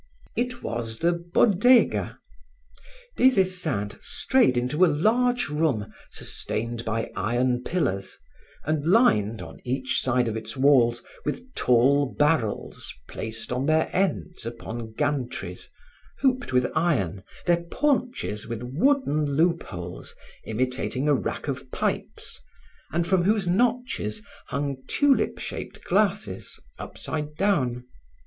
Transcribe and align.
It 0.35 0.63
was 0.63 0.97
the 0.97 1.13
Bodega. 1.13 2.17
Des 3.17 3.39
Esseintes 3.39 3.99
strayed 4.03 4.57
into 4.57 4.83
a 4.83 4.87
large 4.91 5.47
room 5.49 5.93
sustained 6.09 6.83
by 6.83 7.11
iron 7.15 7.61
pillars 7.63 8.17
and 8.65 8.87
lined, 8.87 9.43
on 9.43 9.59
each 9.63 10.01
side 10.01 10.27
of 10.27 10.35
its 10.35 10.57
walls, 10.57 11.03
with 11.23 11.53
tall 11.53 12.07
barrels 12.17 12.91
placed 13.07 13.51
on 13.51 13.67
their 13.67 13.91
ends 13.95 14.43
upon 14.43 14.93
gantries, 14.95 15.69
hooped 16.21 16.51
with 16.51 16.71
iron, 16.73 17.21
their 17.45 17.61
paunches 17.65 18.47
with 18.47 18.63
wooden 18.63 19.27
loopholes 19.35 20.15
imitating 20.45 21.07
a 21.07 21.13
rack 21.13 21.47
of 21.47 21.69
pipes 21.69 22.41
and 22.91 23.05
from 23.05 23.23
whose 23.23 23.47
notches 23.47 24.23
hung 24.47 24.77
tulip 24.87 25.37
shaped 25.37 25.83
glasses, 25.83 26.59
upside 26.79 27.35
down. 27.35 27.83